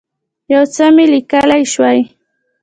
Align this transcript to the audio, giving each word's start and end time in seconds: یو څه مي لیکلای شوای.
یو 0.53 0.63
څه 0.73 0.85
مي 0.95 1.05
لیکلای 1.13 1.63
شوای. 1.73 1.99